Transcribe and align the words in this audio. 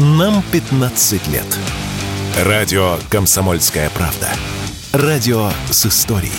Нам 0.00 0.44
15 0.52 1.26
лет. 1.26 1.58
Радио 2.44 2.98
«Комсомольская 3.10 3.90
правда». 3.90 4.28
Радио 4.92 5.50
с 5.72 5.86
историей. 5.86 6.30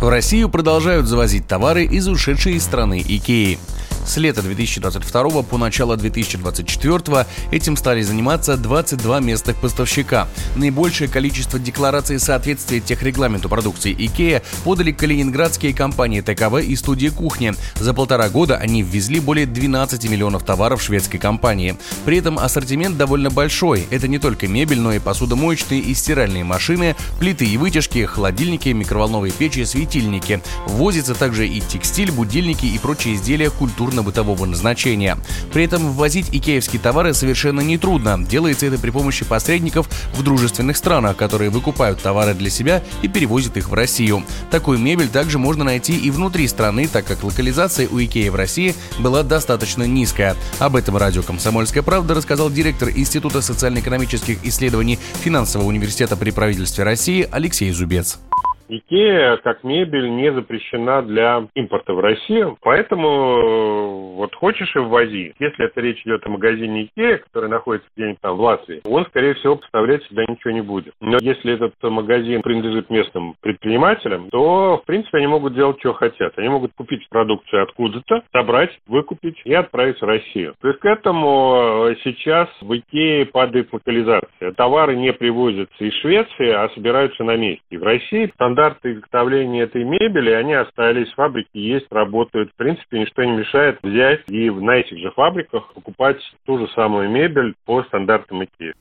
В 0.00 0.08
Россию 0.08 0.48
продолжают 0.48 1.06
завозить 1.06 1.46
товары 1.46 1.84
из 1.84 2.08
ушедшей 2.08 2.54
из 2.54 2.64
страны 2.64 3.00
Икеи. 3.06 3.60
С 4.06 4.18
лета 4.18 4.42
2022 4.42 5.42
по 5.42 5.56
начало 5.56 5.96
2024 5.96 7.26
этим 7.50 7.76
стали 7.76 8.02
заниматься 8.02 8.56
22 8.56 9.20
местных 9.20 9.56
поставщика. 9.56 10.28
Наибольшее 10.56 11.08
количество 11.08 11.58
деклараций 11.58 12.18
соответствия 12.18 12.80
техрегламенту 12.80 13.48
продукции 13.48 13.96
IKEA 13.96 14.42
подали 14.62 14.92
калининградские 14.92 15.72
компании 15.72 16.20
ТКВ 16.20 16.62
и 16.62 16.76
студия 16.76 17.10
кухни. 17.10 17.54
За 17.80 17.94
полтора 17.94 18.28
года 18.28 18.56
они 18.56 18.82
ввезли 18.82 19.20
более 19.20 19.46
12 19.46 20.08
миллионов 20.10 20.44
товаров 20.44 20.82
шведской 20.82 21.18
компании. 21.18 21.76
При 22.04 22.18
этом 22.18 22.38
ассортимент 22.38 22.98
довольно 22.98 23.30
большой. 23.30 23.86
Это 23.90 24.06
не 24.06 24.18
только 24.18 24.46
мебель, 24.46 24.80
но 24.80 24.92
и 24.92 24.98
посудомоечные 24.98 25.80
и 25.80 25.94
стиральные 25.94 26.44
машины, 26.44 26.94
плиты 27.18 27.46
и 27.46 27.56
вытяжки, 27.56 28.04
холодильники, 28.04 28.68
микроволновые 28.68 29.32
печи, 29.32 29.64
светильники. 29.64 30.42
Ввозится 30.66 31.14
также 31.14 31.48
и 31.48 31.60
текстиль, 31.60 32.12
будильники 32.12 32.66
и 32.66 32.78
прочие 32.78 33.14
изделия 33.14 33.48
культурного 33.48 33.93
культурно-бытового 33.94 34.46
назначения. 34.46 35.16
При 35.52 35.64
этом 35.64 35.92
ввозить 35.92 36.28
икеевские 36.32 36.80
товары 36.80 37.14
совершенно 37.14 37.60
нетрудно. 37.60 38.24
Делается 38.24 38.66
это 38.66 38.78
при 38.78 38.90
помощи 38.90 39.24
посредников 39.24 39.88
в 40.14 40.22
дружественных 40.22 40.76
странах, 40.76 41.16
которые 41.16 41.50
выкупают 41.50 42.00
товары 42.00 42.34
для 42.34 42.50
себя 42.50 42.82
и 43.02 43.08
перевозят 43.08 43.56
их 43.56 43.68
в 43.68 43.74
Россию. 43.74 44.24
Такую 44.50 44.78
мебель 44.78 45.08
также 45.08 45.38
можно 45.38 45.64
найти 45.64 45.96
и 45.96 46.10
внутри 46.10 46.48
страны, 46.48 46.88
так 46.88 47.06
как 47.06 47.22
локализация 47.22 47.88
у 47.88 47.98
Икеи 47.98 48.28
в 48.28 48.34
России 48.34 48.74
была 48.98 49.22
достаточно 49.22 49.84
низкая. 49.84 50.36
Об 50.58 50.76
этом 50.76 50.96
радио 50.96 51.22
«Комсомольская 51.22 51.82
правда» 51.82 52.14
рассказал 52.14 52.50
директор 52.50 52.90
Института 52.90 53.42
социально-экономических 53.42 54.44
исследований 54.44 54.98
Финансового 55.22 55.68
университета 55.68 56.16
при 56.16 56.30
правительстве 56.30 56.84
России 56.84 57.28
Алексей 57.30 57.70
Зубец. 57.72 58.18
Икея 58.68 59.36
как 59.38 59.64
мебель 59.64 60.10
не 60.10 60.32
запрещена 60.32 61.02
для 61.02 61.46
импорта 61.54 61.94
в 61.94 62.00
Россию, 62.00 62.56
поэтому 62.62 63.08
э, 63.08 64.16
вот 64.16 64.34
хочешь 64.34 64.74
и 64.74 64.78
ввози. 64.78 65.34
Если 65.38 65.66
это 65.66 65.80
речь 65.80 66.00
идет 66.04 66.26
о 66.26 66.30
магазине 66.30 66.84
Икея, 66.84 67.18
который 67.18 67.48
находится 67.48 67.88
где-нибудь 67.96 68.20
там 68.20 68.36
в 68.36 68.40
Латвии, 68.40 68.80
он, 68.84 69.04
скорее 69.06 69.34
всего, 69.34 69.56
поставлять 69.56 70.02
сюда 70.04 70.24
ничего 70.28 70.52
не 70.52 70.62
будет. 70.62 70.94
Но 71.00 71.18
если 71.20 71.54
этот 71.54 71.74
магазин 71.82 72.42
принадлежит 72.42 72.90
местным 72.90 73.34
предпринимателям, 73.40 74.28
то, 74.30 74.78
в 74.82 74.86
принципе, 74.86 75.18
они 75.18 75.26
могут 75.26 75.54
делать, 75.54 75.78
что 75.80 75.92
хотят. 75.92 76.32
Они 76.38 76.48
могут 76.48 76.72
купить 76.74 77.06
продукцию 77.08 77.64
откуда-то, 77.64 78.22
собрать, 78.32 78.70
выкупить 78.86 79.40
и 79.44 79.52
отправить 79.52 80.00
в 80.00 80.04
Россию. 80.04 80.54
То 80.60 80.68
есть 80.68 80.80
к 80.80 80.86
этому 80.86 81.90
э, 81.90 81.96
сейчас 82.04 82.48
в 82.60 82.76
Икее 82.76 83.26
падает 83.26 83.72
локализация. 83.72 84.52
Товары 84.56 84.96
не 84.96 85.12
привозятся 85.12 85.84
из 85.84 85.92
Швеции, 85.94 86.50
а 86.50 86.68
собираются 86.70 87.24
на 87.24 87.36
месте. 87.36 87.78
В 87.78 87.82
России 87.82 88.32
там 88.38 88.53
стандарты 88.54 88.92
изготовления 88.92 89.62
этой 89.62 89.84
мебели, 89.84 90.30
они 90.30 90.54
остались, 90.54 91.12
фабрики 91.12 91.58
есть, 91.58 91.86
работают. 91.90 92.52
В 92.52 92.54
принципе, 92.54 93.00
ничто 93.00 93.24
не 93.24 93.32
мешает 93.32 93.78
взять 93.82 94.22
и 94.28 94.48
на 94.48 94.76
этих 94.76 94.98
же 94.98 95.10
фабриках 95.10 95.72
покупать 95.74 96.18
ту 96.46 96.58
же 96.58 96.68
самую 96.68 97.10
мебель 97.10 97.54
по 97.66 97.82
стандартам 97.82 98.42
IKEA. 98.42 98.74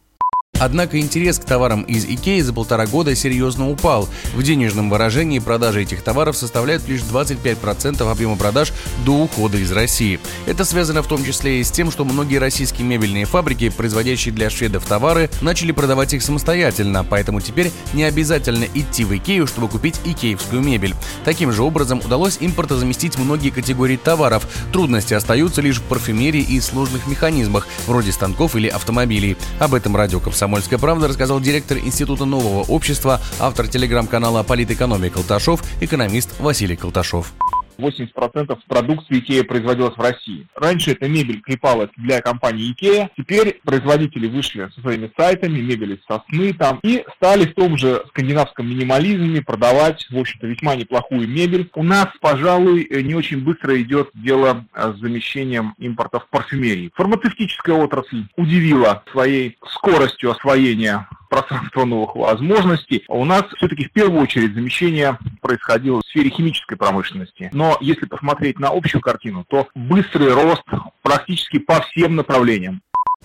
Однако 0.64 0.98
интерес 0.98 1.40
к 1.40 1.44
товарам 1.44 1.82
из 1.82 2.06
Икеи 2.06 2.40
за 2.40 2.54
полтора 2.54 2.86
года 2.86 3.14
серьезно 3.16 3.70
упал. 3.70 4.08
В 4.34 4.44
денежном 4.44 4.90
выражении 4.90 5.40
продажи 5.40 5.82
этих 5.82 6.02
товаров 6.02 6.38
составляют 6.38 6.88
лишь 6.88 7.02
25% 7.02 8.10
объема 8.10 8.38
продаж 8.38 8.72
до 9.06 9.12
ухода 9.12 9.58
из 9.58 9.74
России. 9.74 10.22
Это 10.46 10.64
связано 10.64 11.04
в 11.04 11.08
том 11.08 11.26
числе 11.26 11.60
и 11.60 11.66
с 11.66 11.70
тем, 11.70 11.92
что 11.92 12.06
многие 12.06 12.38
российские 12.38 12.88
мебельные 12.88 13.26
фабрики, 13.26 13.68
производящие 13.68 14.34
для 14.34 14.50
шведов 14.50 14.86
товары, 14.86 15.30
начали 15.42 15.74
продавать 15.74 16.14
их 16.14 16.24
самостоятельно, 16.24 17.04
поэтому 17.04 17.42
теперь 17.42 17.70
не 17.92 18.06
обязательно 18.06 18.64
идти 18.74 19.04
в 19.04 19.14
Икею, 19.14 19.48
чтобы 19.48 19.68
купить 19.68 20.00
икеевскую 20.06 20.62
мебель. 20.62 20.96
Таким 21.26 21.52
же 21.52 21.62
образом 21.62 22.00
удалось 22.00 22.38
импортозаместить 22.40 23.18
многие 23.18 23.50
категории 23.50 23.98
товаров. 23.98 24.48
Трудности 24.72 25.14
остаются 25.14 25.60
лишь 25.60 25.80
в 25.80 25.84
парфюмерии 25.84 26.42
и 26.42 26.62
сложных 26.62 27.06
механизмах, 27.06 27.68
вроде 27.86 28.14
станков 28.14 28.56
или 28.56 28.70
автомобилей. 28.70 29.36
Об 29.60 29.74
этом 29.74 29.98
радио 29.98 30.22
«Комсомольская 30.22 30.53
«Комсомольская 30.54 30.78
правда» 30.78 31.08
рассказал 31.08 31.40
директор 31.40 31.80
Института 31.80 32.26
нового 32.26 32.62
общества, 32.66 33.20
автор 33.40 33.68
телеграм-канала 33.68 34.44
«Политэкономия 34.44 35.10
Колташов», 35.10 35.64
экономист 35.82 36.30
Василий 36.40 36.76
Колташов. 36.76 37.34
80% 37.78 38.58
продукции 38.68 39.20
Икея 39.20 39.44
производилась 39.44 39.96
в 39.96 40.02
России. 40.02 40.48
Раньше 40.56 40.92
эта 40.92 41.08
мебель 41.08 41.42
клепалась 41.42 41.90
для 41.98 42.22
компании 42.22 42.72
Икея, 42.72 43.10
теперь 43.18 43.60
производители 43.64 44.28
вышли 44.28 44.70
со 44.76 44.82
своими 44.82 45.12
сайтами, 45.18 45.60
мебель 45.60 45.94
из 45.94 46.06
сосны 46.08 46.54
там, 46.54 46.80
и 46.84 47.06
стали 47.16 47.46
в 47.46 47.54
том 47.54 47.78
же 47.78 48.04
скандинавском 48.10 48.70
минимализме 48.70 49.42
продавать, 49.42 50.06
в 50.10 50.18
общем-то, 50.18 50.48
весьма 50.48 50.76
неплохую 50.76 51.28
мебель. 51.28 51.70
У 51.76 51.84
нас, 51.84 52.08
пожалуй, 52.22 52.88
не 53.04 53.16
очень 53.16 53.44
быстро 53.44 53.82
идет 53.82 54.10
дело 54.14 54.66
с 54.76 54.96
замещением 55.00 55.76
импорта 55.78 56.20
в 56.20 56.28
парфюмерии. 56.30 56.92
Фармацевтическая 56.96 57.76
отрасль 57.76 58.26
удивила 58.36 59.04
своей 59.12 59.58
скоростью 59.68 60.32
освоения 60.32 61.08
пространство 61.34 61.86
новых 61.86 62.16
возможностей. 62.16 63.04
У 63.08 63.26
нас 63.26 63.44
все-таки 63.58 63.86
в 63.86 63.92
первую 63.92 64.22
очередь 64.22 64.54
замещение 64.54 65.18
происходило 65.42 66.00
в 66.00 66.06
сфере 66.06 66.30
химической 66.30 66.76
промышленности. 66.76 67.50
Но 67.54 67.76
если 67.82 68.06
посмотреть 68.06 68.60
на 68.60 68.70
общую 68.70 69.02
картину, 69.02 69.44
то 69.50 69.68
быстрый 69.74 70.32
рост 70.32 70.64
практически 71.02 71.58
по 71.58 71.82
всем 71.82 72.16
направлениям. 72.16 72.82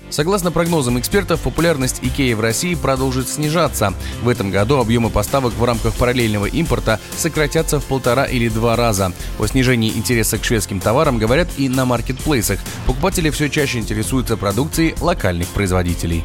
Согласно 0.08 0.50
прогнозам 0.50 0.98
экспертов, 0.98 1.42
популярность 1.42 1.98
Икеи 2.02 2.32
в 2.32 2.41
России 2.41 2.74
продолжит 2.74 3.28
снижаться. 3.28 3.92
В 4.22 4.28
этом 4.28 4.50
году 4.50 4.78
объемы 4.78 5.10
поставок 5.10 5.52
в 5.52 5.62
рамках 5.62 5.94
параллельного 5.94 6.47
импорта 6.47 6.98
сократятся 7.14 7.78
в 7.78 7.84
полтора 7.84 8.24
или 8.24 8.48
два 8.48 8.74
раза. 8.74 9.12
О 9.38 9.47
снижении 9.47 9.91
интереса 9.91 10.38
к 10.38 10.44
шведским 10.44 10.80
товарам 10.80 11.18
говорят 11.18 11.48
и 11.58 11.68
на 11.68 11.84
маркетплейсах. 11.84 12.58
Покупатели 12.86 13.28
все 13.28 13.50
чаще 13.50 13.78
интересуются 13.78 14.38
продукцией 14.38 14.94
локальных 14.98 15.48
производителей. 15.48 16.24